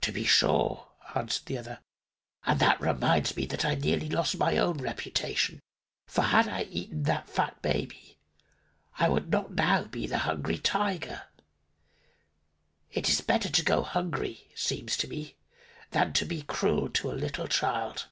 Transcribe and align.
"To 0.00 0.10
be 0.10 0.24
sure," 0.24 0.88
answered 1.14 1.44
the 1.44 1.58
other. 1.58 1.80
"And 2.46 2.58
that 2.60 2.80
reminds 2.80 3.36
me 3.36 3.44
that 3.44 3.62
I 3.62 3.74
nearly 3.74 4.08
lost 4.08 4.38
my 4.38 4.56
own 4.56 4.78
reputation. 4.78 5.60
For, 6.06 6.22
had 6.22 6.48
I 6.48 6.62
eaten 6.62 7.02
that 7.02 7.28
fat 7.28 7.60
baby 7.60 8.16
I 8.98 9.10
would 9.10 9.30
not 9.30 9.52
now 9.52 9.84
be 9.84 10.06
the 10.06 10.20
Hungry 10.24 10.56
Tiger. 10.56 11.24
It's 12.90 13.20
better 13.20 13.50
to 13.50 13.62
go 13.62 13.82
hungry, 13.82 14.50
seems 14.54 14.96
to 14.96 15.08
me, 15.08 15.36
than 15.90 16.14
to 16.14 16.24
be 16.24 16.40
cruel 16.40 16.88
to 16.92 17.10
a 17.10 17.12
little 17.12 17.46
child." 17.46 18.06